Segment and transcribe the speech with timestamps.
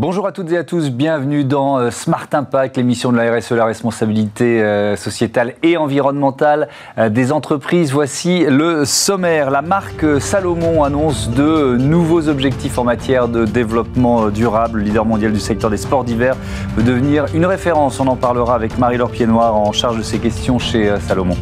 [0.00, 3.50] Bonjour à toutes et à tous, bienvenue dans euh, Smart Impact, l'émission de la RSE,
[3.50, 7.92] la responsabilité euh, sociétale et environnementale euh, des entreprises.
[7.92, 9.50] Voici le sommaire.
[9.50, 14.78] La marque Salomon annonce de nouveaux objectifs en matière de développement durable.
[14.78, 16.34] Le leader mondial du secteur des sports d'hiver
[16.78, 18.00] veut devenir une référence.
[18.00, 21.36] On en parlera avec Marie-Laure Piednoir en charge de ces questions chez Salomon.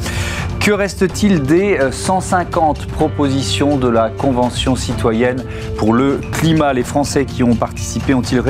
[0.58, 5.42] Que reste-t-il des 150 propositions de la Convention citoyenne
[5.78, 6.74] pour le climat?
[6.74, 8.40] Les Français qui ont participé ont-ils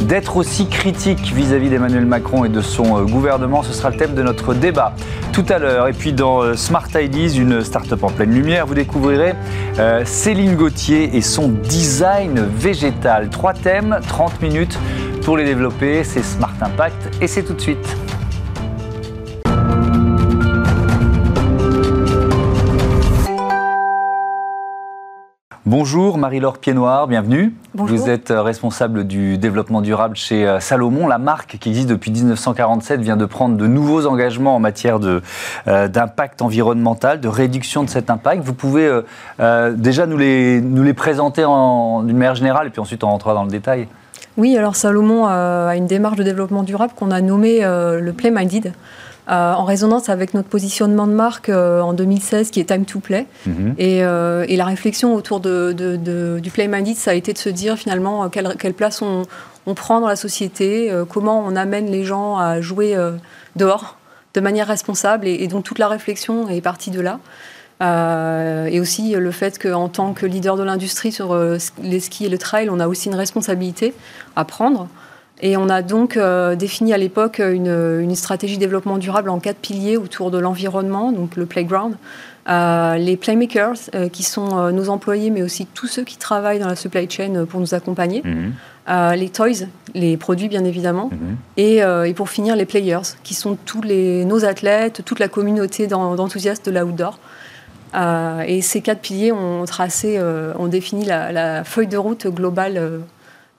[0.00, 3.62] d'être aussi critique vis-à-vis d'Emmanuel Macron et de son euh, gouvernement.
[3.62, 4.94] Ce sera le thème de notre débat
[5.32, 5.86] tout à l'heure.
[5.88, 9.34] Et puis dans euh, Smart Ideas, une start-up en pleine lumière, vous découvrirez
[9.78, 13.28] euh, Céline Gauthier et son design végétal.
[13.28, 14.78] Trois thèmes, 30 minutes
[15.22, 16.04] pour les développer.
[16.04, 17.96] C'est Smart Impact et c'est tout de suite.
[25.68, 27.52] Bonjour Marie-Laure Piednoir, bienvenue.
[27.74, 27.98] Bonjour.
[27.98, 31.06] Vous êtes euh, responsable du développement durable chez euh, Salomon.
[31.06, 35.88] La marque qui existe depuis 1947 vient de prendre de nouveaux engagements en matière euh,
[35.88, 38.42] d'impact environnemental, de réduction de cet impact.
[38.42, 38.90] Vous pouvez
[39.74, 43.44] déjà nous les, nous les présenter d'une manière générale et puis ensuite on rentrera dans
[43.44, 43.88] le détail.
[44.38, 48.72] Oui, alors Salomon a une démarche de développement durable qu'on a nommée le Play Minded.
[49.30, 52.98] Euh, en résonance avec notre positionnement de marque euh, en 2016 qui est Time to
[52.98, 53.26] Play.
[53.44, 53.74] Mhm.
[53.78, 58.30] Euh, et, la réflexion autour du Play Minded, ça a été de se dire finalement
[58.30, 59.26] quelle, place on,
[59.74, 62.96] prend dans la société, comment on amène les gens à jouer
[63.54, 63.98] dehors
[64.32, 65.26] de manière responsable.
[65.26, 67.20] Et, donc toute la réflexion est partie de là.
[68.66, 71.38] et aussi le fait qu'en tant que leader de l'industrie sur
[71.82, 73.92] les skis et le trail, on a aussi une responsabilité
[74.36, 74.88] à prendre.
[75.40, 79.58] Et on a donc euh, défini à l'époque une, stratégie de développement durable en quatre
[79.58, 81.96] piliers autour de l'environnement, donc le playground,
[82.48, 86.68] euh, les playmakers, euh, qui sont nos employés, mais aussi tous ceux qui travaillent dans
[86.68, 88.52] la supply chain pour nous accompagner, mhm.
[89.14, 91.36] les toys, les produits bien évidemment, mhm.
[91.56, 96.68] et, pour finir les players, qui sont tous les, nos athlètes, toute la communauté d'enthousiastes
[96.68, 97.20] de l'outdoor.
[98.46, 100.20] et ces quatre piliers ont tracé,
[100.58, 103.04] ont défini la, la, feuille de route globale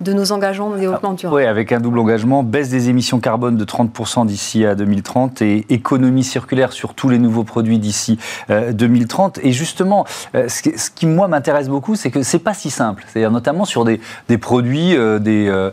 [0.01, 1.35] de nos engagements de développement durable.
[1.35, 5.65] Oui, avec un double engagement, baisse des émissions carbone de 30% d'ici à 2030 et
[5.67, 8.17] économie circulaire sur tous les nouveaux produits d'ici
[8.47, 9.39] 2030.
[9.39, 10.05] Euh, et justement,
[10.35, 13.03] euh, ce qui, moi m'intéresse beaucoup, c'est que c'est pas si simple.
[13.07, 13.99] C'est-à-dire notamment sur des,
[14.37, 15.69] produits, euh, des,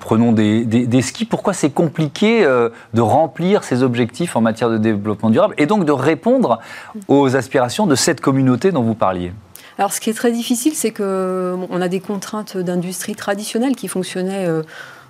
[0.00, 1.26] prenons des, des, skis.
[1.26, 2.46] Pourquoi c'est compliqué
[2.94, 6.60] de remplir ces objectifs en matière de développement durable et donc de répondre
[7.08, 9.32] aux aspirations de cette communauté dont vous parliez?
[9.78, 14.46] Alors, ce qui est très difficile, c'est qu'on a des contraintes d'industrie traditionnelle qui fonctionnaient
[14.46, 14.62] euh,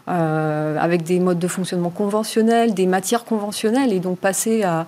[0.08, 4.86] euh, avec des modes de fonctionnement conventionnels, des matières conventionnelles, et donc passer à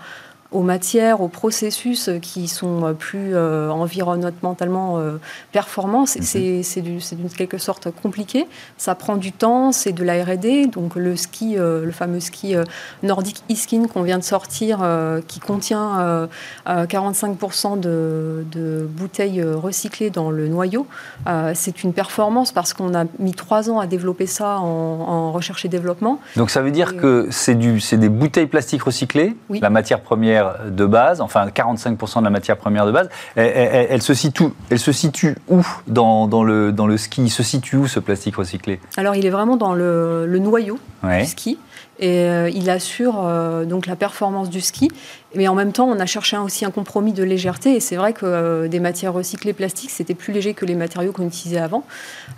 [0.50, 5.18] aux matières, aux processus qui sont euh, plus euh, environnementalement euh,
[5.52, 6.62] performants, mhm.
[6.62, 7.00] c'est d'une
[7.36, 8.46] quelque sorte compliqué.
[8.78, 10.68] Ça prend du temps, c'est de la R&D.
[10.68, 12.54] Donc le ski, le fameux ski
[13.02, 14.80] nordique e-skin qu'on vient de sortir,
[15.26, 16.28] qui contient
[16.66, 20.86] 45% de, de, bouteilles recyclées dans le noyau,
[21.54, 25.68] c'est une performance parce qu'on a mis trois ans à développer ça en, recherche et
[25.68, 26.20] développement.
[26.36, 30.37] Donc ça veut dire que c'est des bouteilles plastiques recyclées, la matière première
[30.68, 34.92] de base, enfin 45% de la matière première de base, elle, se, situe, elle se
[34.92, 37.22] situe où dans, dans, le, dans le ski?
[37.22, 38.80] Il se situe où ce plastique recyclé?
[38.96, 41.58] Alors il est vraiment dans le, le noyau du ski
[41.98, 44.90] et euh, il assure euh, donc la performance du ski.
[45.34, 47.74] Mais en même temps, on a cherché aussi un compromis de légèreté.
[47.74, 51.12] Et c'est vrai que euh, des matières recyclées plastiques, c'était plus léger que les matériaux
[51.12, 51.84] qu'on utilisait avant.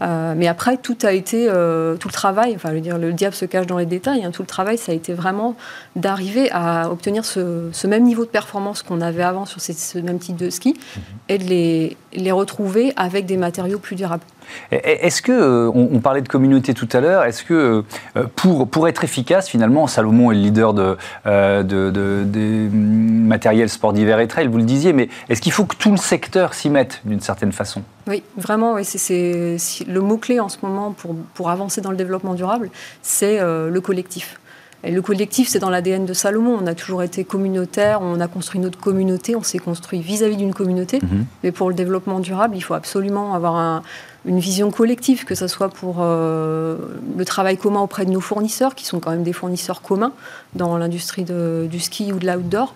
[0.01, 3.45] mais après, tout a été, tout le travail, enfin, je veux dire, le diable se
[3.45, 4.25] cache dans les détails.
[4.25, 5.55] Hein, tout le travail, ça a été vraiment
[5.95, 10.37] d'arriver à obtenir ce, même niveau de performance qu'on avait avant sur ce même type
[10.37, 11.03] de ski mhm.
[11.29, 14.25] et de les, les retrouver avec des matériaux plus durables.
[14.71, 17.85] Est-ce que, euh, on, parlait de communauté tout à l'heure, est-ce que
[18.17, 20.97] euh, pour, pour être efficace, finalement, Salomon est le leader de,
[21.27, 25.65] euh, de, des matériels sport d'hiver et trail, vous le disiez, mais est-ce qu'il faut
[25.65, 27.83] que tout le secteur s'y mette d'une certaine façon?
[28.07, 29.57] Oui, vraiment, c'est
[29.87, 32.71] le mot-clé en ce moment pour, pour avancer dans le développement durable,
[33.03, 34.41] c'est le collectif.
[34.83, 36.59] Et le collectif, c'est dans l'ADN de Salomon.
[36.61, 40.55] On a toujours été communautaire, on a construit notre communauté, on s'est construit vis-à-vis d'une
[40.55, 41.01] communauté.
[41.03, 41.27] Mhm.
[41.43, 43.83] Mais pour le développement durable, il faut absolument avoir un,
[44.25, 46.77] une vision collective, que ce soit pour euh,
[47.17, 50.13] le travail commun auprès de nos fournisseurs, qui sont quand même des fournisseurs communs
[50.55, 52.75] dans l'industrie du ski ou de l'outdoor.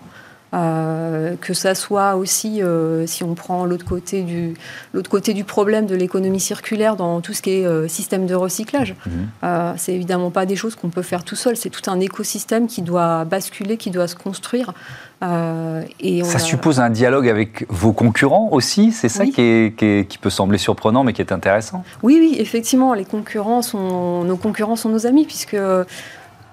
[0.55, 4.53] Euh, que ça soit aussi, euh, si on prend l'autre côté, du,
[4.93, 8.35] l'autre côté du problème de l'économie circulaire dans tout ce qui est euh, système de
[8.35, 8.95] recyclage.
[9.05, 9.75] Mhm.
[9.77, 12.81] c'est évidemment pas des choses qu'on peut faire tout seul, c'est tout un écosystème qui
[12.81, 14.73] doit basculer, qui doit se construire.
[15.99, 20.57] et ça suppose un dialogue avec vos concurrents aussi, c'est ça qui, qui, peut sembler
[20.57, 21.83] surprenant mais qui est intéressant?
[22.03, 25.57] Oui, oui, effectivement, les concurrents sont, nos concurrents sont nos amis puisque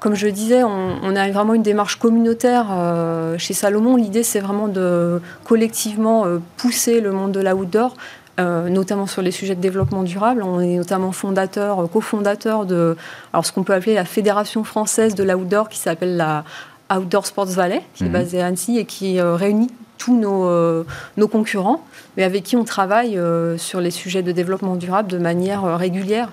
[0.02, 3.94] comme je disais, on, a vraiment une démarche communautaire euh, chez Salomon.
[3.94, 7.94] L'idée, c'est vraiment de collectivement euh, pousser le monde de l'outdoor,
[8.40, 10.42] euh, notamment sur les sujets de développement durable.
[10.42, 12.96] On est notamment fondateur, cofondateur de
[13.32, 16.42] alors, ce qu'on peut appeler la Fédération française de l'outdoor, qui s'appelle la
[16.92, 18.12] Outdoor Sports Valley, qui est mhm.
[18.12, 20.50] basée à Annecy et qui réunit tous nos,
[21.16, 21.84] nos, concurrents,
[22.16, 23.16] mais avec qui on travaille
[23.56, 26.30] sur les sujets de développement durable de manière régulière.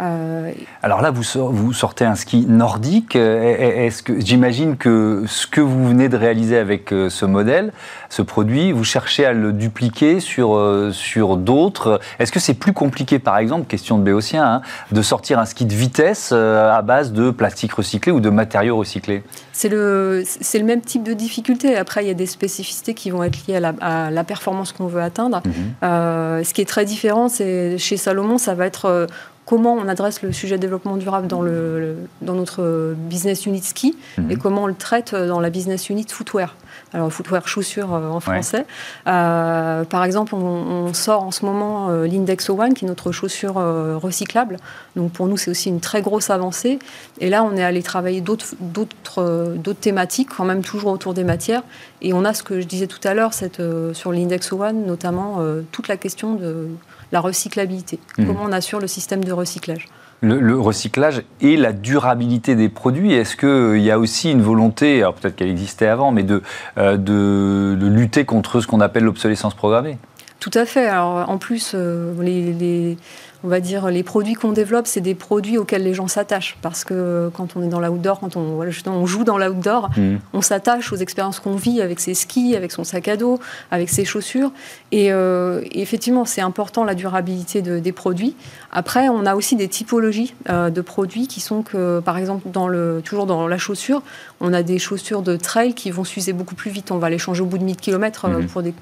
[0.00, 0.52] Euh,
[0.82, 3.16] Alors là, vous, vous, sortez un ski nordique.
[3.16, 7.72] Euh, est-ce que j'imagine que ce que vous venez de réaliser avec euh, ce modèle,
[8.08, 10.60] ce produit, vous cherchez à le dupliquer sur,
[10.92, 14.62] sur d'autres Est-ce que c'est plus compliqué, par exemple, question de Béotien, hein,
[14.92, 19.24] de sortir un ski de vitesse à base de plastique recyclé ou de matériaux recyclés?
[19.52, 20.22] C'est le,
[20.54, 21.76] le même type de difficulté.
[21.76, 25.02] Après, il y a des spécificités qui vont être liées à la, performance qu'on veut
[25.02, 25.42] atteindre.
[25.44, 26.44] Mhm.
[26.44, 29.08] ce qui est très différent, c'est chez Salomon, ça va être
[29.48, 33.96] comment on adresse le sujet de développement durable dans, le, dans notre business unit ski
[34.18, 34.38] et mhm.
[34.38, 36.54] comment on le traite dans la business unit footwear.
[36.94, 38.64] Alors, footwear chaussures euh, en français.
[39.06, 43.54] Euh, par exemple, on, sort en ce moment euh, l'Index One, qui est notre chaussure
[43.54, 44.56] recyclable.
[44.96, 46.78] Donc, pour nous, c'est aussi une très grosse avancée.
[47.20, 51.62] Et là, on est allé travailler d'autres thématiques, quand même toujours autour des matières.
[52.00, 55.42] Et on a ce que je disais tout à l'heure, sur l'Index One, notamment
[55.72, 56.68] toute la question de
[57.12, 57.98] la recyclabilité.
[58.18, 58.26] Mmh.
[58.26, 59.88] Comment on assure le système de recyclage
[60.20, 63.12] le, recyclage et la durabilité des produits.
[63.12, 66.42] Est-ce qu'il euh, y a aussi une volonté, alors peut-être qu'elle existait avant, mais de,
[66.76, 69.98] euh, de, lutter contre ce qu'on appelle l'obsolescence programmée?
[70.40, 70.86] Tout à fait.
[70.86, 72.96] Alors, en plus, euh, les
[73.44, 76.56] on va dire, les produits qu'on développe, c'est des produits auxquels les gens s'attachent.
[76.60, 80.16] Parce que quand on est dans l'outdoor, quand on, on joue dans l'outdoor, mmh.
[80.32, 83.38] on s'attache aux expériences qu'on vit avec ses skis, avec son sac à dos,
[83.70, 84.50] avec ses chaussures.
[84.90, 88.34] Et, euh, effectivement, c'est important la durabilité des produits.
[88.72, 92.66] Après, on a aussi des typologies euh, de produits qui sont que, par exemple, dans
[92.66, 94.02] le, toujours dans la chaussure,
[94.40, 96.90] on a des chaussures de trail qui vont s'user beaucoup plus vite.
[96.90, 98.46] On va les changer au bout de 1000 km euh, mmh.
[98.46, 98.74] pour des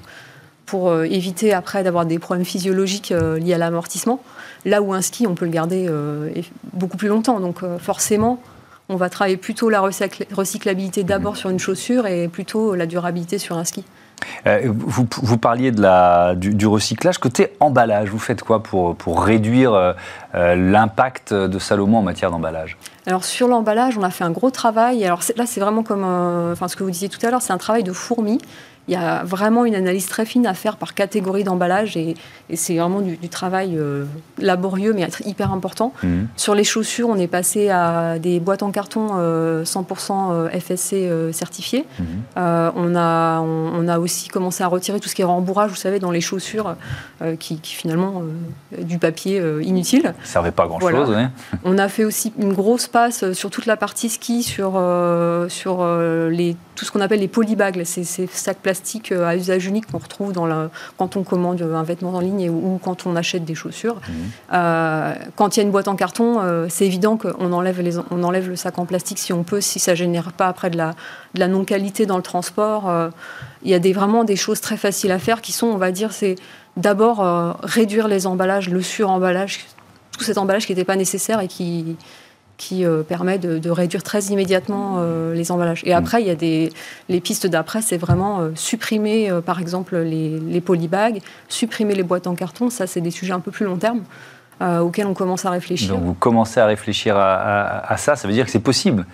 [0.67, 4.21] pour euh, éviter après d'avoir des problèmes physiologiques euh, liés à l'amortissement.
[4.65, 6.29] Là où un ski, on peut le garder euh,
[6.73, 7.39] beaucoup plus longtemps.
[7.39, 8.39] Donc forcément,
[8.89, 13.57] on va travailler plutôt la recyclabilité d'abord sur une chaussure et plutôt la durabilité sur
[13.57, 13.85] un ski.
[14.45, 17.17] vous, parliez de la, du, recyclage.
[17.17, 19.95] Côté emballage, vous faites quoi pour, pour réduire
[20.33, 22.77] l'impact de Salomon en matière d'emballage?
[23.05, 25.05] Alors sur l'emballage, on a fait un gros travail.
[25.05, 26.03] Alors là, c'est vraiment comme
[26.51, 28.39] enfin, ce que vous disiez tout à l'heure, c'est un travail de fourmi.
[28.87, 32.15] Il y a vraiment une analyse très fine à faire par catégorie d'emballage et,
[32.53, 34.05] c'est vraiment du, travail euh,
[34.37, 35.91] laborieux mais hyper important.
[36.01, 36.29] Mhm.
[36.37, 39.07] Sur les chaussures, on est passé à des boîtes en carton
[39.63, 41.85] 100% euh, FSC euh, certifiées.
[41.99, 42.05] Mhm.
[42.37, 45.99] on, a, on, a aussi commencé à retirer tout ce qui est rembourrage, vous savez,
[45.99, 46.75] dans les chaussures
[47.39, 48.21] qui, finalement
[48.77, 50.13] du papier inutile.
[50.23, 51.15] Ça servait pas à grand chose.
[51.65, 54.81] on a fait aussi une grosse passe sur toute la partie ski, sur,
[55.49, 55.85] sur
[56.29, 58.76] les, tout ce qu'on appelle les polybags, ces, ces sacs plastiques
[59.11, 62.49] euh, à usage unique qu'on retrouve dans la, quand on commande un vêtement en ligne
[62.49, 63.95] ou quand on achète des chaussures.
[63.95, 64.13] Mmh.
[64.53, 67.97] Euh, quand il y a une boîte en carton, euh, c'est évident qu'on enlève, les,
[67.97, 70.69] on enlève le sac en plastique si on peut, si ça ne génère pas après
[70.69, 70.91] de la,
[71.33, 72.91] de la non-qualité dans le transport.
[73.63, 75.91] il y a des, vraiment des choses très faciles à faire qui sont, on va
[75.91, 76.35] dire, c'est
[76.75, 79.65] d'abord réduire les emballages, le sur-emballage,
[80.11, 81.97] tout cet emballage qui n'était pas nécessaire et qui,
[82.57, 85.83] qui euh, permet de, réduire très immédiatement euh, les emballages.
[85.85, 85.97] Et mm.
[85.97, 86.71] après, il y a des
[87.07, 92.27] les pistes d'après, c'est vraiment euh, supprimer, par exemple, les, les polybags, supprimer les boîtes
[92.27, 92.69] en carton.
[92.69, 94.01] Ça, c'est des sujets un peu plus long terme.
[94.61, 95.95] auxquels on commence à réfléchir.
[95.95, 99.05] Donc vous commencez à réfléchir à, ça, ça veut dire que c'est possible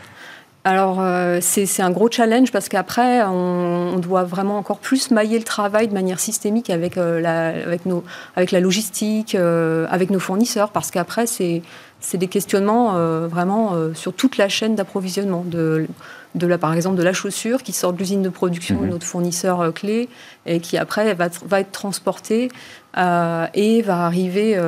[0.66, 1.04] alors,
[1.42, 5.94] c'est un gros challenge parce qu'après, on, doit vraiment encore plus mailler le travail de
[5.94, 8.02] manière systémique avec, la, avec, nos,
[8.38, 11.64] avec la logistique, avec nos fournisseurs, parce qu'après, c'est
[12.04, 15.88] c'est des questionnements euh, vraiment euh, sur toute la chaîne d'approvisionnement, de,
[16.36, 18.90] de la, par exemple de la chaussure qui sort de l'usine de production de mhm.
[18.90, 20.10] notre fournisseur euh, clé
[20.46, 22.50] et qui après va, va être transporté
[22.96, 24.62] et va arriver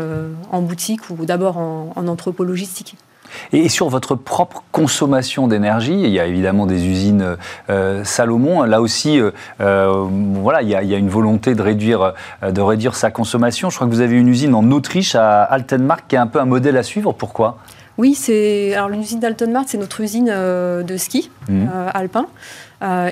[0.52, 2.96] en boutique ou d'abord en, en entrepôt logistique.
[3.54, 7.38] Et sur votre propre consommation d'énergie, il y a évidemment des usines
[7.70, 8.64] euh, Salomon.
[8.64, 10.06] Là aussi, euh, euh,
[10.42, 12.14] voilà, il y, a, une volonté de réduire,
[12.48, 13.70] de réduire sa consommation.
[13.70, 16.40] Je crois que vous avez une usine en Autriche, à Altenmark, qui est un peu
[16.40, 17.14] un modèle à suivre.
[17.14, 17.58] Pourquoi?
[17.98, 21.68] Oui, c'est alors l'usine d'Altenmark, c'est notre usine de ski mmh.
[21.94, 22.28] alpin.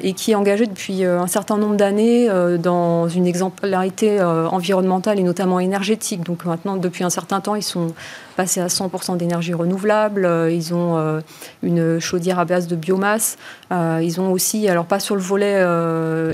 [0.04, 5.60] et qui est engagé depuis un certain nombre d'années dans une exemplarité environnementale et notamment
[5.60, 6.24] énergétique.
[6.24, 7.94] Donc maintenant, depuis un certain temps, ils sont
[8.36, 10.30] passés à 100% d'énergie renouvelable.
[10.52, 11.22] Ils ont
[11.64, 13.38] une chaudière à base de biomasse.
[13.72, 15.64] ils ont aussi, alors pas sur le volet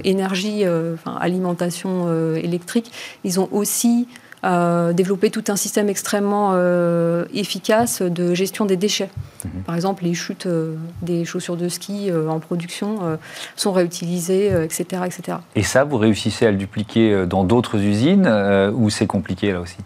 [0.04, 0.66] énergie,
[0.96, 2.92] enfin, alimentation électrique,
[3.24, 4.08] ils ont aussi
[4.46, 9.10] euh, développer tout un système extrêmement euh, efficace de gestion des déchets.
[9.44, 9.64] Mhm.
[9.64, 13.18] Par exemple, les chutes euh, des chaussures de ski en production
[13.56, 15.38] sont réutilisées, etc., etc.
[15.56, 18.28] Et ça, vous réussissez à le dupliquer dans d'autres usines
[18.76, 19.78] ou c'est compliqué là aussi?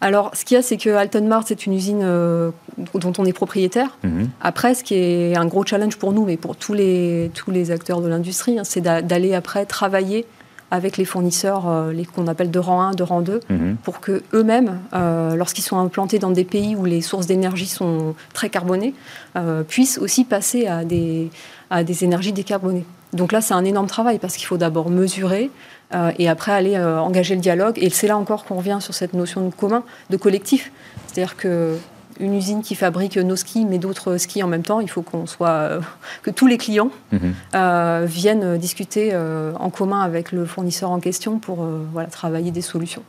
[0.00, 3.32] Alors, ce qu'il y a, c'est que Alton Mart, c'est une usine dont on est
[3.32, 3.96] propriétaire.
[4.02, 4.28] Mhm.
[4.40, 7.70] Après, ce qui est un gros challenge pour nous, mais pour tous les, tous les
[7.70, 10.26] acteurs de l'industrie, hein, c'est d'aller après travailler
[10.74, 13.76] avec les fournisseurs euh, les qu'on appelle de rang 1, de rang 2, mhm.
[13.84, 18.16] pour que eux-mêmes, euh, lorsqu'ils sont implantés dans des pays où les sources d'énergie sont
[18.32, 18.92] très carbonées,
[19.36, 21.30] euh, puissent aussi passer à des,
[21.70, 22.84] à des énergies décarbonées.
[23.12, 25.50] Donc là, c'est un énorme travail parce qu'il faut d'abord mesurer
[26.18, 27.78] et après aller engager le dialogue.
[27.80, 30.72] Et c'est là encore qu'on revient sur cette notion de commun, de collectif.
[31.06, 31.76] C'est-à-dire que
[32.20, 34.80] une usine qui fabrique nos skis, mais d'autres skis en même temps.
[34.80, 35.80] Il faut qu'on soit, euh,
[36.22, 37.34] que tous les clients mhm.
[37.54, 42.62] euh, viennent discuter euh, en commun avec le fournisseur en question pour voilà, travailler des
[42.62, 43.02] solutions.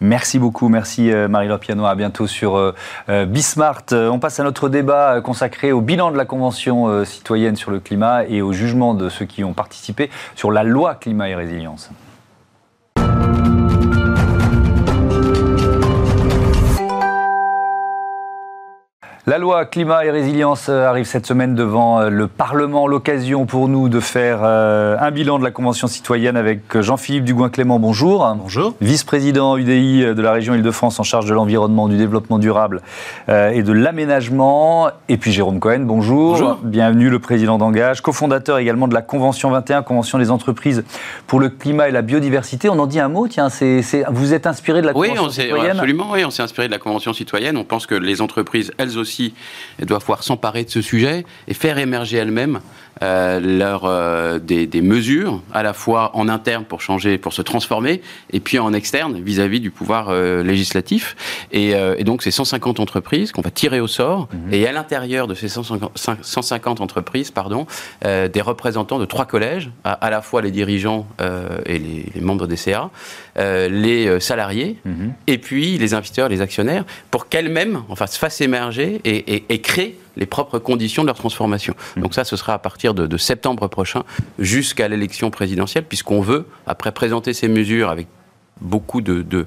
[0.00, 1.86] Merci beaucoup, merci Marie-Laure Piano.
[1.86, 2.74] À bientôt sur
[3.08, 3.84] Bismart.
[3.92, 8.24] On passe à notre débat consacré au bilan de la Convention citoyenne sur le climat
[8.24, 11.90] et au jugement de ceux qui ont participé sur la loi climat et résilience.
[19.26, 22.86] La loi climat et résilience euh, arrive cette semaine devant euh, le Parlement.
[22.86, 27.78] L'occasion pour nous de faire euh, un bilan de la Convention citoyenne avec Jean-Philippe Dugoin-Clément.
[27.78, 28.30] Bonjour.
[28.36, 28.74] Bonjour.
[28.82, 32.82] Vice-président UDI de la région Île-de-France en charge de l'environnement, du développement durable
[33.28, 34.90] et de l'aménagement.
[35.08, 36.32] Et puis Jérôme Cohen, bonjour.
[36.32, 36.58] Bonjour.
[36.62, 40.84] Bienvenue, le président d'Engage, cofondateur également de la Convention 21, Convention des entreprises
[41.26, 42.68] pour le climat et la biodiversité.
[42.68, 43.48] On en dit un mot, tiens,
[44.10, 45.64] vous êtes inspiré de la Convention citoyenne?
[45.64, 47.56] Oui, absolument, oui, on s'est inspiré de la Convention citoyenne.
[47.56, 49.13] On pense que les entreprises, elles aussi,
[49.78, 52.60] elles doivent pouvoir s'emparer de ce sujet et faire émerger elles-mêmes
[53.02, 58.02] euh, leur, euh, des, mesures, à la fois en interne pour changer, pour se transformer,
[58.32, 61.16] et puis en externe vis-à-vis du pouvoir euh, législatif.
[61.52, 61.74] Et,
[62.04, 64.52] donc, c'est 150 entreprises qu'on va tirer au sort, mhm.
[64.54, 67.66] et à l'intérieur de ces 150, entreprises, pardon,
[68.02, 71.06] des représentants de trois collèges, à, la fois les dirigeants
[71.66, 72.90] et les, membres des CA,
[73.36, 75.14] les salariés, mhm.
[75.26, 79.96] et puis les investisseurs, les actionnaires, pour qu'elles-mêmes enfin, se fassent émerger et, et créent
[80.16, 81.74] les propres conditions de leur transformation.
[81.96, 82.00] Mmh.
[82.02, 84.02] Donc ça, ce sera à partir de, septembre prochain
[84.38, 88.06] jusqu'à l'élection présidentielle, puisqu'on veut, après présenter ces mesures avec
[88.60, 89.46] beaucoup de,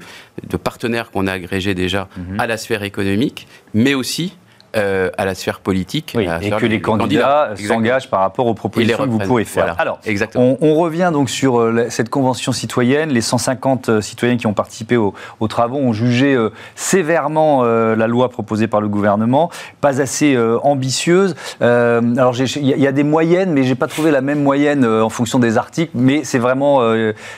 [0.64, 2.40] partenaires qu'on a agrégés déjà mmh.
[2.40, 4.34] à la sphère économique, mais aussi
[4.76, 6.14] euh, à la sphère politique.
[6.14, 9.76] et que les, candidats, s'engagent par rapport aux propositions que vous pouvez faire.
[9.80, 10.58] Alors, exactement.
[10.60, 13.10] On, revient donc sur euh, cette convention citoyenne.
[13.10, 15.14] Les 150 euh, citoyens qui ont participé aux,
[15.48, 16.38] travaux ont jugé
[16.76, 21.36] sévèrement la loi proposée par le gouvernement, pas assez ambitieuse.
[21.62, 25.40] alors, il y, a des moyennes, mais j'ai pas trouvé la même moyenne en fonction
[25.40, 25.92] des articles.
[25.96, 26.82] Mais c'est vraiment,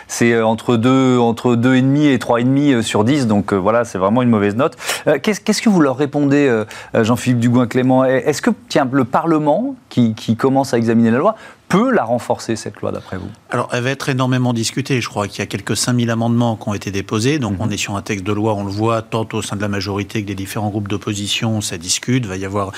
[0.08, 3.28] c'est entre 2, entre 2,5 et 3,5 sur 10.
[3.28, 4.76] Donc voilà, c'est vraiment une mauvaise note.
[5.22, 6.52] Qu'est-ce que vous leur répondez,
[6.96, 8.06] Jean Jean-Philippe Dugoin-Clément.
[8.06, 8.52] Est-ce que
[8.96, 11.36] le Parlement, qui commence à examiner la loi,
[11.70, 13.30] peut la renforcer, cette loi, d'après vous?
[13.52, 15.00] Alors, elle va être énormément discutée.
[15.02, 17.38] Je crois qu'il y a quelques 5000 amendements qui ont été déposés.
[17.38, 17.62] Donc, mhm.
[17.62, 19.68] on est sur un texte de loi, on le voit, tant au sein de la
[19.68, 22.26] majorité que des différents groupes d'opposition, ça discute.
[22.26, 22.72] Il va y avoir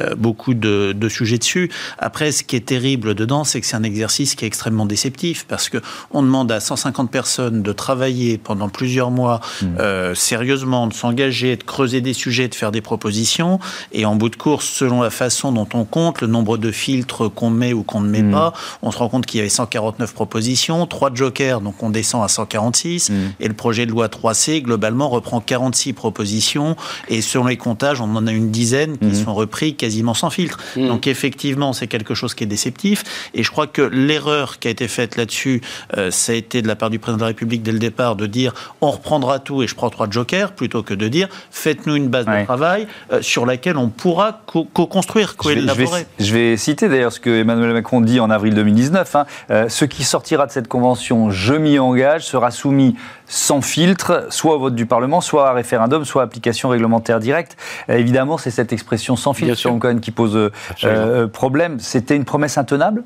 [0.00, 1.70] euh, beaucoup de, sujets dessus.
[1.98, 5.44] Après, ce qui est terrible dedans, c'est que c'est un exercice qui est extrêmement déceptif
[5.46, 5.78] parce que
[6.10, 9.76] on demande à 150 personnes de travailler pendant plusieurs mois mhm.
[9.78, 13.60] euh, sérieusement, de s'engager, de creuser des sujets, de faire des propositions.
[13.92, 17.30] Et en bout de course, selon la façon dont on compte, le nombre de filtres
[17.30, 18.32] qu'on met ou qu'on ne met mhm.
[18.32, 18.37] pas,
[18.82, 22.28] on se rend compte qu'il y avait 149 propositions, 3 jokers, donc on descend à
[22.28, 23.10] 146.
[23.10, 23.14] Mm.
[23.40, 26.76] Et le projet de loi 3C, globalement, reprend 46 propositions.
[27.08, 29.24] Et selon les comptages, on en a une dizaine qui mm.
[29.24, 30.58] sont repris quasiment sans filtre.
[30.76, 33.30] Donc effectivement, c'est quelque chose qui est déceptif.
[33.34, 35.60] Et je crois que l'erreur qui a été faite là-dessus,
[35.96, 38.16] euh, ça a été de la part du président de la République dès le départ
[38.16, 41.96] de dire on reprendra tout et je prends trois jokers, plutôt que de dire faites-nous
[41.96, 46.06] une base de travail euh, sur laquelle on pourra co-construire, co-élaborer.
[46.18, 49.16] Je, vais citer d'ailleurs ce que Emmanuel Macron dit en en avril 2019.
[49.16, 49.26] Hein.
[49.50, 54.56] Euh, ce qui sortira de cette convention, je m'y engage, sera soumis sans filtre, soit
[54.56, 57.56] au vote du Parlement, soit à référendum, soit à application réglementaire directe.
[57.88, 60.50] Euh, évidemment, c'est cette expression sans filtre, sur qui pose
[60.84, 61.80] euh, problème.
[61.80, 63.04] C'était une promesse intenable?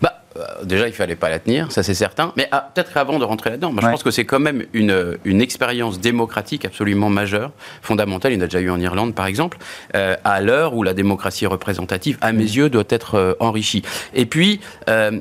[0.00, 0.21] Bah,
[0.64, 2.32] déjà, il fallait pas la tenir, ça c'est certain.
[2.36, 5.40] Mais ah, peut-être avant de rentrer là-dedans, je pense que c'est quand même une, une
[5.40, 8.32] expérience démocratique absolument majeure, fondamentale.
[8.32, 9.58] Il y en a déjà eu en Irlande, par exemple,
[9.94, 13.82] euh, à l'heure où la démocratie représentative, à mes yeux, doit être euh, enrichie.
[14.14, 14.60] Et puis,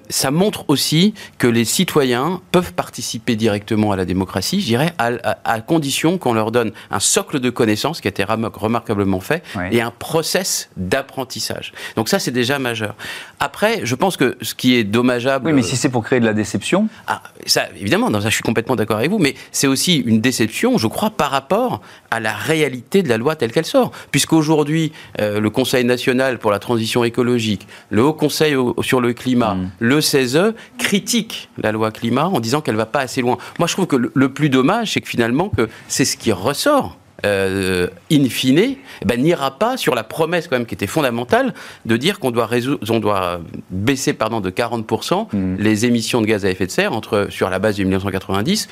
[0.10, 5.62] ça montre aussi que les citoyens peuvent participer directement à la démocratie, je dirais, à,
[5.62, 9.92] condition qu'on leur donne un socle de connaissances qui a été remarquablement fait et un
[9.92, 11.74] process d'apprentissage.
[11.96, 12.96] Donc ça, c'est déjà majeur.
[13.40, 15.48] Après, je pense que ce qui est dommageable.
[15.48, 16.88] Oui, mais si c'est pour créer de la déception.
[17.08, 20.78] Ah, ça, évidemment, ça, je suis complètement d'accord avec vous, mais c'est aussi une déception,
[20.78, 21.82] je crois, par rapport
[22.12, 23.92] à la réalité de la loi telle qu'elle sort.
[24.12, 29.56] Puisqu'aujourd'hui, euh, le Conseil national pour la transition écologique, le Haut Conseil sur le climat,
[29.56, 29.72] mm.
[29.80, 33.38] le CESE critiquent la loi climat en disant qu'elle va pas assez loin.
[33.60, 36.32] Moi, je trouve que le, le plus dommage, c'est que finalement, que c'est ce qui
[36.32, 40.88] ressort euh, in fine, eh ben, n'ira pas sur la promesse quand même qui était
[40.88, 41.54] fondamentale
[41.86, 42.50] de dire qu'on doit,
[42.90, 45.56] on doit baisser pardon, de 40% mmh.
[45.58, 48.68] les émissions de gaz à effet de serre entre, sur la base de 1990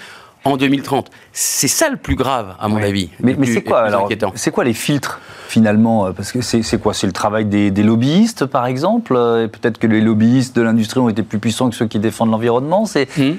[0.46, 1.10] en 2030.
[1.34, 3.10] C'est ça le plus grave, à mon avis.
[3.20, 7.08] Mais, c'est quoi alors C'est quoi les filtres finalement euh, Parce que c'est quoi C'est
[7.08, 11.24] le travail des, lobbyistes, par exemple euh, Peut-être que les lobbyistes de l'industrie ont été
[11.24, 12.86] plus puissants que ceux qui défendent l'environnement.
[12.86, 13.36] C'est hmm.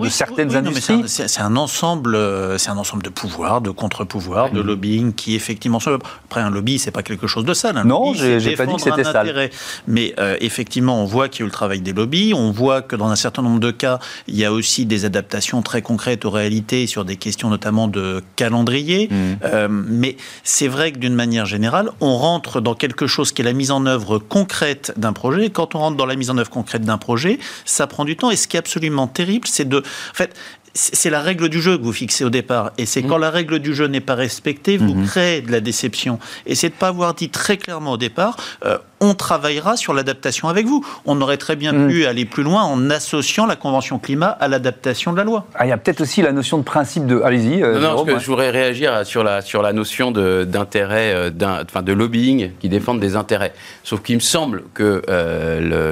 [0.00, 1.04] de certaines industries.
[1.06, 5.78] C'est un, ensemble, euh, c'est un ensemble de pouvoirs, de contre-pouvoirs, de lobbying qui effectivement.
[6.24, 7.82] Après, un lobby, c'est pas quelque chose de sale.
[7.84, 9.50] non, j'ai pas dit que c'était sale.
[9.86, 12.32] Mais effectivement, on voit qu'il y a eu le travail des lobbies.
[12.34, 15.62] On voit que dans un certain nombre de cas, il y a aussi des adaptations
[15.62, 19.08] très concrètes aux réalités sur des questions notamment de calendrier.
[19.10, 19.68] Mmh.
[19.88, 23.52] mais c'est vrai que d'une manière générale, on rentre dans quelque chose qui est la
[23.52, 25.50] mise en œuvre concrète d'un projet.
[25.50, 28.30] quand on rentre dans la mise en œuvre concrète d'un projet, ça prend du temps.
[28.30, 29.78] Et ce qui est absolument terrible, c'est de...
[29.78, 30.36] En fait,
[30.78, 32.70] c'est la règle du jeu que vous fixez au départ.
[32.78, 33.08] Et c'est mmh.
[33.08, 35.06] quand la règle du jeu n'est pas respectée, vous mmh.
[35.06, 36.20] créez de la déception.
[36.46, 39.92] Et c'est de ne pas avoir dit très clairement au départ, euh, on travaillera sur
[39.92, 40.84] l'adaptation avec vous.
[41.04, 41.88] On aurait très bien mmh.
[41.88, 45.46] pu aller plus loin en associant la Convention climat à l'adaptation de la loi.
[45.56, 47.20] Ah, il y a peut-être aussi la notion de principe de...
[47.22, 47.60] Allez-y.
[47.62, 51.30] Euh, non, je voudrais réagir sur la, sur la notion d'intérêt, euh,
[51.64, 53.52] enfin de lobbying qui défendent des intérêts.
[53.82, 55.02] Sauf qu'il me semble que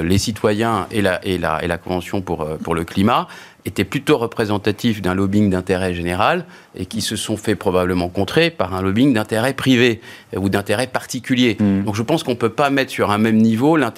[0.01, 3.27] les citoyens et la, et la, et la Convention pour, pour le climat
[3.67, 6.45] étaient plutôt représentatifs d'un lobbying d'intérêt général
[6.75, 10.01] et qui se sont fait probablement contrer par un lobbying d'intérêt privé
[10.35, 11.57] ou d'intérêt particulier.
[11.59, 11.83] Hmm.
[11.83, 13.91] Donc je pense qu'on ne peut pas mettre sur un même niveau la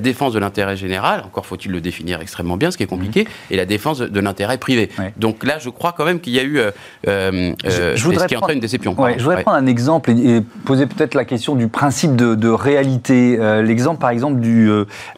[0.00, 3.52] défense de l'intérêt général, encore faut-il le définir extrêmement bien, ce qui est compliqué, hmm.
[3.52, 4.90] et la défense de, l'intérêt privé.
[5.16, 6.70] Donc là, je crois quand même qu'il y a eu euh,
[7.06, 8.96] euh, je, ce qui entraîne une déception.
[9.16, 13.38] je voudrais prendre un exemple et, poser peut-être la question du principe de, réalité.
[13.38, 14.68] Euh, l'exemple, par exemple, du,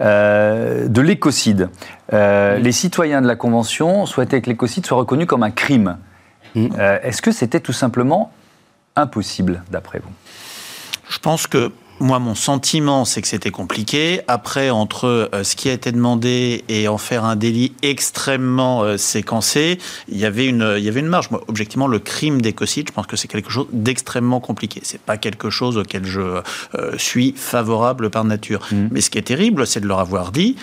[0.01, 1.69] de l'écocide.
[2.13, 5.99] Les citoyens de la Convention souhaitaient que l'écocide soit reconnu comme un crime.
[6.55, 6.69] Mm.
[6.79, 8.33] Euh, est-ce que c'était tout simplement
[8.97, 10.11] impossible, d'après vous?
[11.09, 14.21] Je pense que moi, mon sentiment, c'est que c'était compliqué.
[14.29, 18.97] Après, entre euh, ce qui a été demandé et en faire un délit extrêmement euh,
[18.97, 21.31] séquencé, il y avait une, il y avait une marge.
[21.33, 24.81] Moi, objectivement, le crime d'écocide, je pense que c'est quelque chose d'extrêmement compliqué.
[24.85, 26.41] C'est pas quelque chose auquel je
[26.99, 28.61] suis favorable par nature.
[28.71, 28.89] Mm.
[28.93, 30.57] Mais ce qui est terrible, c'est de leur avoir dit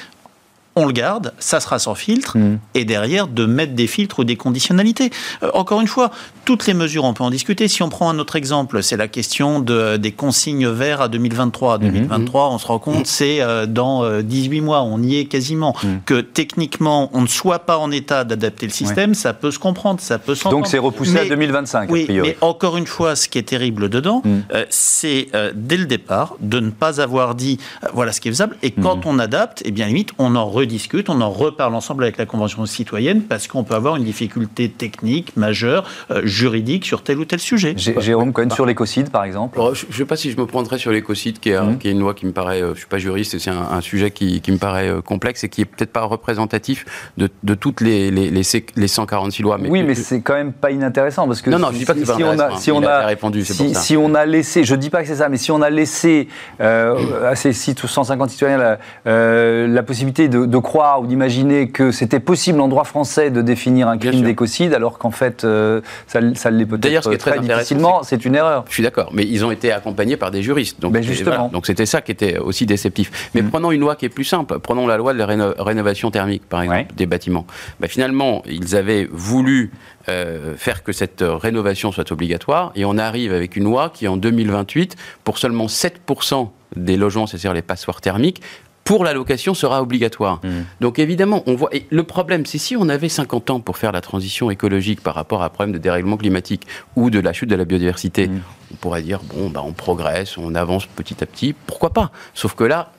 [0.75, 2.59] on le garde, ça sera sans filtre, mm.
[2.73, 5.09] et derrière de mettre des filtres ou des conditionnalités.
[5.41, 6.11] Euh, encore une fois,
[6.43, 7.67] toutes les mesures, on peut en discuter.
[7.67, 11.77] Si on prend un autre exemple, c'est la question de, des consignes verts à 2023.
[11.77, 12.53] 2023, mm-hmm.
[12.53, 15.75] on se rend compte, c'est euh, dans 18 euh, mois, on y est quasiment.
[15.81, 15.87] Mm.
[16.05, 20.01] Que techniquement, on ne soit pas en état d'adapter le système, ça peut se comprendre,
[20.01, 20.57] ça peut s'entendre.
[20.57, 24.21] Donc c'est repoussé à 2025, oui, mais encore une fois, ce qui est terrible dedans,
[24.25, 24.39] mm.
[24.69, 27.59] c'est dès le départ de ne pas avoir dit,
[27.93, 30.49] voilà ce qui est faisable, et quand on adapte, et eh bien limite, on en
[30.65, 34.69] discute, on en reparle ensemble avec la Convention citoyenne parce qu'on peut avoir une difficulté
[34.69, 37.75] technique majeure, euh, juridique sur tel ou tel sujet.
[37.77, 40.91] Jérôme Cohen, sur l'écocide par exemple Je ne sais pas si je me prendrais sur
[40.91, 41.77] l'écocide, qui, mmh.
[41.79, 43.81] qui, est une loi qui me paraît, euh, je ne suis pas juriste, c'est un,
[43.81, 46.85] sujet qui, qui, me paraît euh, complexe et qui est peut-être pas représentatif
[47.17, 48.41] de, de toutes les, les, les,
[48.75, 49.57] les, 146 lois.
[49.59, 51.93] Mais oui, mais c'est quand même pas inintéressant parce que non, non, je dis pas
[51.93, 54.89] que si, on a, si on a, répondu, si, si on a laissé, je dis
[54.89, 56.27] pas que c'est ça, mais si on a laissé
[56.59, 62.59] à ces 150 citoyens la, la possibilité de, de croire ou d'imaginer que c'était possible
[62.59, 66.65] en droit français de définir un crime d'écocide, alors qu'en fait, euh, ça, ça l'est
[66.65, 68.65] peut-être ce qui est très, difficilement, c'est une erreur.
[68.67, 70.79] Je suis d'accord, mais ils ont été accompagnés par des juristes.
[70.79, 71.49] Donc, ben justement.
[71.49, 73.29] donc c'était ça qui était aussi déceptif.
[73.33, 73.49] Mais mm.
[73.49, 74.59] prenons une loi qui est plus simple.
[74.59, 77.45] Prenons la loi de la rénovation thermique, par exemple, des bâtiments.
[77.79, 79.71] Ben, finalement, ils avaient voulu
[80.09, 84.17] euh, faire que cette rénovation soit obligatoire, et on arrive avec une loi qui, en
[84.17, 88.41] 2028, pour seulement 7% des logements, c'est-à-dire les passoires thermiques,
[88.85, 90.39] pour la location sera obligatoire.
[90.43, 90.49] Mmh.
[90.79, 91.75] Donc évidemment, on voit.
[91.75, 95.15] Et le problème, c'est si on avait 50 ans pour faire la transition écologique par
[95.15, 98.41] rapport à un problème de dérèglement climatique ou de la chute de la biodiversité, mmh.
[98.73, 102.11] on pourrait dire bon, bah, on progresse, on avance petit à petit, pourquoi pas?
[102.35, 102.91] Sauf que là,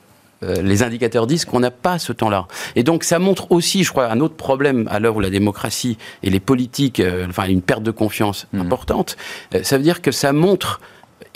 [0.43, 2.47] les indicateurs disent qu'on n'a pas ce temps-là.
[2.75, 5.97] Et donc ça montre aussi, je crois, un autre problème à l'heure où la démocratie
[6.21, 8.61] et les politiques, enfin une perte de confiance mmh.
[8.61, 9.17] importante.
[9.63, 10.79] ça veut dire que ça montre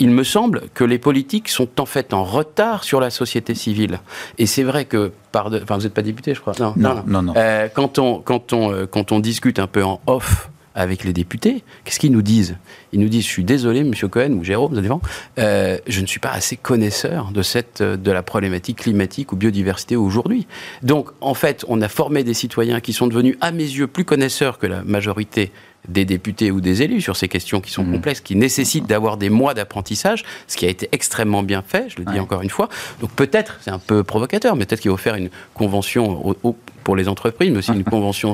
[0.02, 4.00] il me semble que les politiques sont en fait en retard sur la société civile.
[4.36, 6.54] Et c'est vrai que, par enfin, vous n'êtes pas député, je crois.
[6.58, 7.22] Non, non, non.
[7.22, 7.34] non.
[7.36, 11.12] Euh, quand, on, quand, on, euh, quand on discute un peu en off avec les
[11.12, 12.56] députés, qu'est-ce qu'ils nous disent?
[12.92, 14.98] Ils nous disent, je suis désolé, Monsieur Cohen ou Jérôme, ça
[15.38, 19.94] euh, je ne suis pas assez connaisseur de, cette, de la problématique climatique ou biodiversité
[19.94, 20.48] aujourd'hui.
[20.82, 24.04] Donc, en fait, on a formé des citoyens qui sont devenus, à mes yeux, plus
[24.04, 25.52] connaisseurs que la majorité
[25.88, 27.92] des députés ou des élus sur ces questions qui sont mmh.
[27.92, 31.96] complexes, qui nécessitent d'avoir des mois d'apprentissage, ce qui a été extrêmement bien fait, je
[31.98, 32.68] le dis encore une fois.
[33.00, 36.96] Donc peut-être, c'est un peu provocateur, mais peut-être qu'il faut faire une convention au, pour
[36.96, 38.32] les entreprises, mais aussi une convention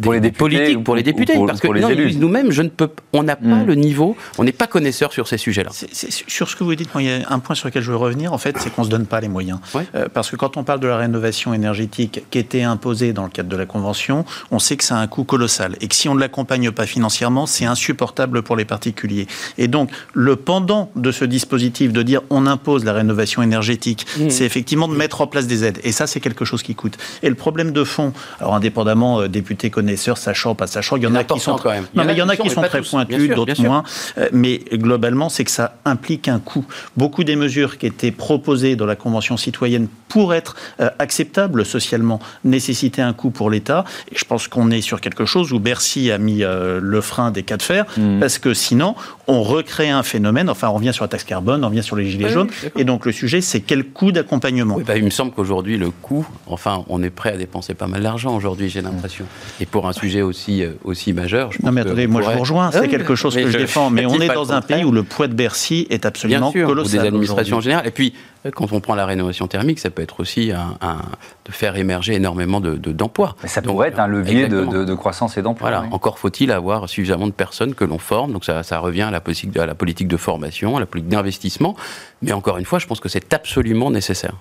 [0.00, 1.34] pour les politiques pour les députés.
[1.46, 1.68] parce que
[2.16, 3.66] nous-mêmes, je ne peux, on n'a pas hmm.
[3.66, 5.70] le niveau, on n'est pas connaisseur sur ces sujets-là.
[5.92, 8.32] Sur ce que vous dites, il y a un point sur lequel je veux revenir,
[8.32, 9.58] en fait, c'est qu'on ne se donne pas les moyens.
[9.94, 13.30] Euh, parce que quand on parle de la rénovation énergétique qui était imposée dans le
[13.30, 15.76] cadre de la Convention, on sait que ça a un coût colossal.
[15.80, 19.26] Et que si on ne l'accompagne pas financièrement, c'est insupportable pour les particuliers.
[19.58, 24.30] Et donc, le pendant de ce dispositif de dire on impose la rénovation énergétique, hmm.
[24.30, 25.78] c'est effectivement de mettre en place des aides.
[25.84, 26.96] Et ça, c'est quelque chose qui coûte.
[27.22, 28.12] Et le problème de fond.
[28.40, 31.70] Alors indépendamment, euh, députés connaisseurs, sachant, pas sachant, il y en a qui sont quand
[31.70, 31.86] même.
[31.94, 33.84] Non, mais il y en a qui sont très pointus, d'autres moins.
[34.18, 36.64] Euh, mais globalement, c'est que ça implique un coût.
[36.96, 42.20] Beaucoup des mesures qui étaient proposées dans la Convention citoyenne pour être euh, acceptables socialement
[42.44, 43.84] nécessitaient un coût pour l'État.
[44.10, 46.42] Et je pense qu'on est sur quelque chose où Bercy a mis
[46.80, 48.20] le frein des cas de fer, mmh.
[48.20, 48.94] parce que sinon,
[49.26, 50.48] on recrée un phénomène.
[50.48, 52.50] Enfin, on revient sur la taxe carbone, on revient sur les gilets jaunes.
[52.76, 54.78] et donc le sujet, c'est quel coût d'accompagnement.
[54.86, 58.02] Bah, il me semble qu'aujourd'hui, le coût, enfin, on est prêt à dépenser pas mal
[58.02, 59.24] d'argent aujourd'hui, j'ai l'impression.
[59.60, 62.30] Et pour un sujet aussi, euh, aussi majeur, je pense Non, mais attendez, moi je
[62.30, 63.90] vous rejoins, c'est quelque chose que je, défends.
[63.90, 66.66] Mais on est dans un pays où le poids de Bercy est absolument Bien sûr,
[66.66, 66.98] colossal.
[66.98, 67.86] Ou des administrations en général.
[67.86, 68.12] Et puis,
[68.50, 70.98] quand on prend la rénovation thermique, ça peut être aussi un,
[71.44, 73.36] de faire émerger énormément d'emplois.
[73.42, 75.70] De, ça pourrait être un levier de, croissance et d'emploi.
[75.70, 75.86] Voilà.
[75.92, 78.32] Encore faut-il avoir suffisamment de personnes que l'on forme.
[78.32, 81.10] Donc ça, ça, revient à la, politique, à la politique de formation, à la politique
[81.10, 81.76] d'investissement.
[82.20, 84.34] Mais encore une fois, je pense que c'est absolument nécessaire.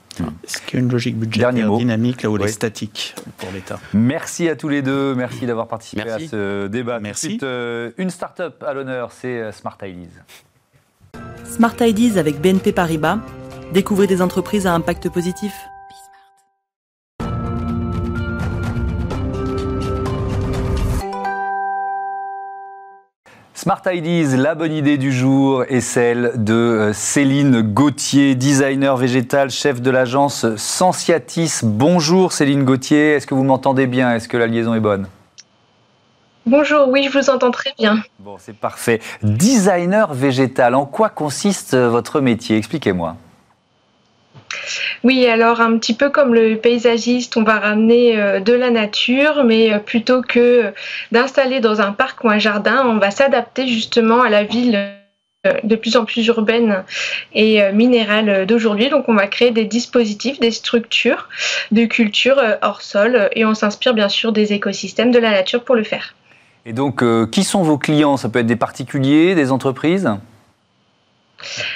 [0.43, 3.79] Est-ce qu'il y a une logique budgétaire dynamique là où elle est statique pour l'État?
[3.93, 5.13] Merci à tous les deux.
[5.15, 6.99] Merci d'avoir participé à ce débat.
[6.99, 7.39] Merci.
[7.43, 10.09] Euh, une start-up à l'honneur, c'est euh, Smart Ideas.
[11.43, 13.19] Smart Ideas avec BNP Paribas
[13.71, 15.53] Découvrez des entreprises à impact positif.
[23.53, 29.51] Smart Ideas, la bonne idée du jour est celle de euh, Céline Gauthier, designer végétal,
[29.51, 31.59] chef de l'agence Sensiatis.
[31.63, 34.13] Bonjour Céline Gauthier, est-ce que vous m'entendez bien?
[34.13, 35.07] Est-ce que la liaison est bonne?
[36.45, 38.01] Bonjour, oui, je vous entends très bien.
[38.19, 38.99] Bon, c'est parfait.
[39.21, 42.57] Designer végétal, en quoi consiste votre métier?
[42.57, 43.15] Expliquez-moi.
[45.03, 49.43] Oui, alors un petit peu comme le paysagiste, on va ramener euh, de la nature,
[49.43, 50.73] mais euh, plutôt que
[51.11, 54.75] d'installer dans un parc ou un jardin, on va s'adapter justement à la ville
[55.47, 56.83] euh, de plus en plus urbaine
[57.33, 58.89] et minérale d'aujourd'hui.
[58.89, 61.29] Donc on va créer des dispositifs, des structures
[61.71, 65.75] de culture hors sol et on s'inspire bien sûr des écosystèmes de la nature pour
[65.75, 66.13] le faire.
[66.67, 68.17] Et donc qui sont vos clients?
[68.17, 70.11] Ça peut être des particuliers, des entreprises?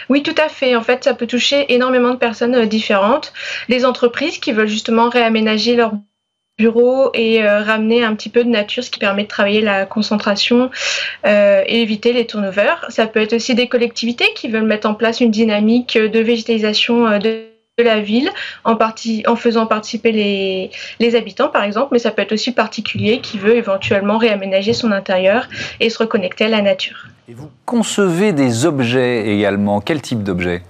[0.10, 0.75] Oui, tout à fait.
[0.75, 3.34] En fait, ça peut toucher énormément de personnes euh, différentes.
[3.69, 5.93] Des entreprises qui veulent justement réaménager leur
[6.58, 9.86] bureau et euh, ramener un petit peu de nature, ce qui permet de travailler la
[9.86, 10.69] concentration
[11.25, 12.86] euh, et éviter les turnovers.
[12.89, 17.19] Ça peut être aussi des collectivités qui veulent mettre en place une dynamique de végétalisation
[17.19, 18.32] de la ville
[18.64, 18.78] en,
[19.36, 23.56] faisant participer les, les, habitants par exemple, mais ça peut être aussi particulier qui veut
[23.56, 25.50] éventuellement réaménager son intérieur
[25.82, 27.08] et se reconnecter à la nature.
[27.28, 29.82] Et vous concevez des objets également.
[29.82, 30.64] Quel type d'objets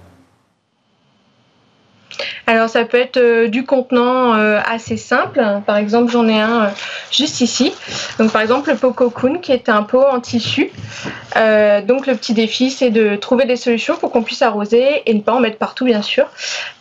[2.48, 5.44] alors ça peut être euh, du contenant euh, assez simple.
[5.66, 6.68] Par exemple, j'en ai un euh,
[7.10, 7.74] juste ici.
[8.20, 10.70] Donc par exemple le pot cocoon qui est un pot en tissu.
[11.34, 15.20] donc le petit défi c'est de trouver des solutions pour qu'on puisse arroser et ne
[15.20, 16.26] pas en mettre partout bien sûr.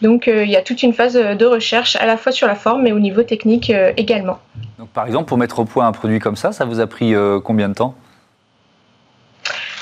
[0.01, 2.83] Donc il y a toute une phase de recherche à la fois sur la forme
[2.83, 4.39] mais au niveau technique également.
[4.77, 7.13] Donc par exemple pour mettre au point un produit comme ça, ça vous a pris
[7.43, 7.95] combien de temps?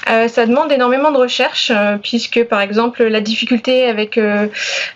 [0.09, 4.47] Euh, ça demande énormément de recherche euh, puisque par exemple la difficulté avec euh,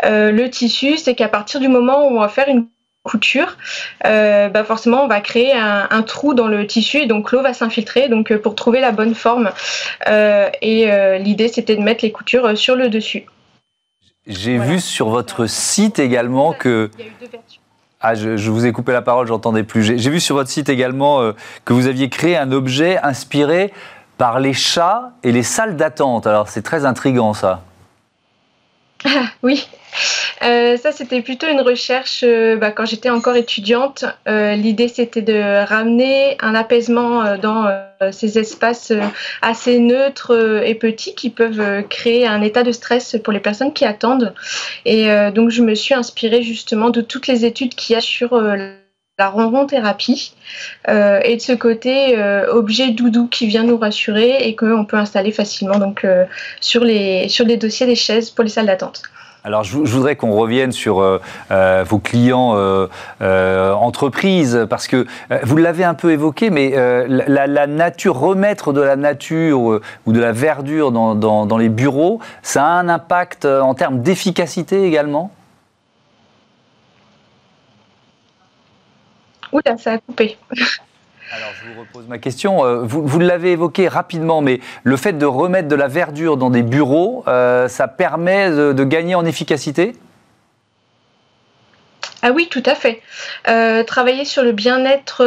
[0.04, 2.68] le tissu c'est qu'à partir du moment où on va faire une
[3.04, 3.56] couture,
[4.04, 8.10] bah forcément on va créer un, trou dans le tissu et donc l'eau va s'infiltrer
[8.10, 9.50] donc pour trouver la bonne forme
[10.06, 13.26] et l'idée c'était de mettre les coutures sur le dessus.
[14.26, 16.92] J'ai vu sur votre site également que...
[18.02, 19.84] Ah, je, je, vous ai coupé la parole, j'entendais plus.
[19.84, 21.32] J'ai vu sur votre site également
[21.64, 23.72] que vous aviez créé un objet inspiré
[24.18, 26.28] par les chats et les salles d'attente.
[26.28, 27.62] Alors c'est très intrigant ça.
[29.44, 29.68] oui,
[30.44, 34.06] euh, ça c'était plutôt une recherche euh, bah, quand j'étais encore étudiante.
[34.28, 37.68] Euh, l'idée c'était de ramener un apaisement dans
[38.12, 38.94] ces espaces
[39.42, 43.86] assez neutres et petits qui peuvent créer un état de stress pour les personnes qui
[43.86, 44.34] attendent.
[44.86, 48.40] Et donc je me suis inspirée justement de toutes les études qu'il y a sur
[49.20, 50.34] la ronron thérapie
[50.88, 52.18] et de ce côté
[52.50, 56.06] objet doudou qui vient nous rassurer et qu'on peut installer facilement donc
[56.62, 59.02] sur les sur les dossiers des chaises pour les salles d'attente.
[59.48, 65.06] Alors, je, voudrais qu'on revienne sur euh, euh, vos clients euh, entreprises, parce que
[65.44, 66.74] vous l'avez un peu évoqué, mais
[67.08, 72.70] la, nature, remettre de la nature ou de la verdure dans, les bureaux, ça a
[72.72, 75.32] un impact en termes d'efficacité également?
[79.52, 80.38] Oula, ça a coupé.
[81.32, 82.66] Alors je vous repose ma question.
[82.66, 86.64] Euh, vous, l'avez évoqué rapidement, mais le fait de remettre de la verdure dans des
[86.64, 89.94] bureaux, euh, ça permet de, gagner en efficacité?
[92.22, 93.02] Ah oui, tout à fait.
[93.48, 95.26] Euh, travailler sur le bien-être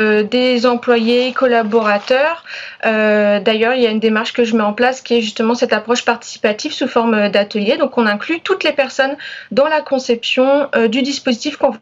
[0.00, 2.44] des employés, collaborateurs.
[2.82, 5.72] D'ailleurs, il y a une démarche que je mets en place qui est justement cette
[5.72, 7.76] approche participative sous forme d'atelier.
[7.76, 9.16] Donc, on inclut toutes les personnes
[9.52, 11.74] dans la conception du dispositif qu'on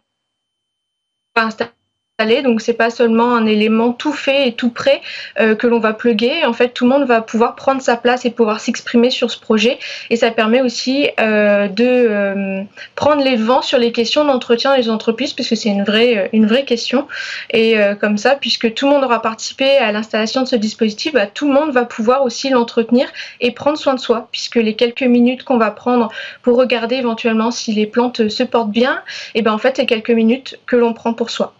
[1.35, 1.73] va
[2.23, 5.01] installer donc c'est pas seulement un élément tout fait et tout prêt
[5.41, 6.45] euh, que l'on va pluguer.
[6.45, 9.39] En fait, tout le monde va pouvoir prendre sa place et pouvoir s'exprimer sur ce
[9.39, 9.79] projet.
[10.11, 12.63] Et ça permet aussi euh, de euh,
[12.95, 16.65] prendre les vents sur les questions d'entretien des entreprises, puisque c'est une vraie, une vraie
[16.65, 17.07] question.
[17.51, 21.27] Et comme ça, puisque tout le monde aura participé à l'installation de ce dispositif, bah,
[21.27, 23.09] tout le monde va pouvoir aussi l'entretenir
[23.41, 26.11] et prendre soin de soi, puisque les quelques minutes qu'on va prendre
[26.43, 29.01] pour regarder éventuellement si les plantes se portent bien,
[29.35, 31.55] et ben en fait, c'est quelques minutes que l'on prend pour soi.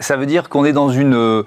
[0.00, 1.44] Ça veut dire qu'on est dans une, euh,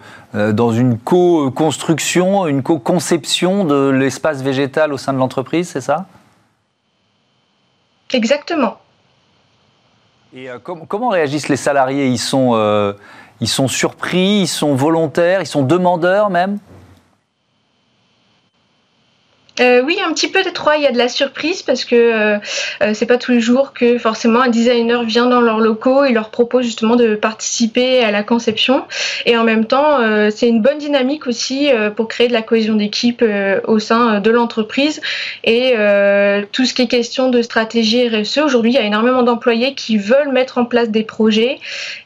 [0.54, 6.06] dans une co-construction, une co-conception de l'espace végétal au sein de l'entreprise, c'est ça?
[8.14, 8.78] Exactement.
[10.34, 12.08] Et euh, comment réagissent les salariés?
[12.08, 12.94] Ils sont, euh,
[13.42, 16.60] ils sont surpris, ils sont volontaires, ils sont demandeurs même?
[19.60, 20.78] Euh, oui, un petit peu de trois.
[20.78, 22.38] Il y a de la surprise parce que euh,
[22.82, 26.12] euh, c'est pas tous les jours que forcément un designer vient dans leurs locaux et
[26.12, 28.86] leur propose justement de participer à la conception.
[29.26, 30.00] Et en même temps,
[30.32, 33.24] c'est une bonne dynamique aussi pour créer de la cohésion d'équipe
[33.66, 35.02] au sein de l'entreprise.
[35.44, 35.74] Et
[36.52, 39.98] tout ce qui est question de stratégie RSE, aujourd'hui, il y a énormément d'employés qui
[39.98, 41.60] veulent mettre en place des projets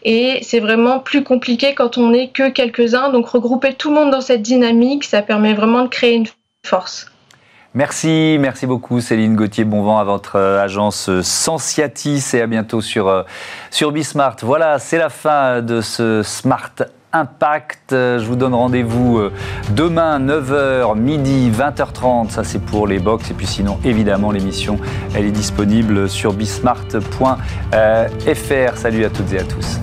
[0.04, 3.10] et c'est vraiment plus compliqué quand on n'est que quelques-uns.
[3.10, 6.28] Donc regrouper tout le monde dans cette dynamique, ça permet vraiment de créer une
[6.66, 7.13] force.
[7.76, 9.64] Merci, merci beaucoup Céline Gauthier.
[9.64, 13.24] Bon vent à votre euh, agence euh, Sensiatis et à bientôt sur, euh,
[13.72, 14.36] sur Bismart.
[14.44, 16.70] Voilà, c'est la fin de ce Smart
[17.14, 17.88] Impact.
[17.92, 19.22] Je vous donne rendez-vous
[19.72, 22.30] demain 9h, midi, 20h30.
[22.30, 23.30] Ça, c'est pour les box.
[23.30, 24.80] Et puis sinon, évidemment, l'émission,
[25.16, 26.98] elle est disponible sur bismart.fr.
[28.78, 29.80] Salut à toutes et à tous.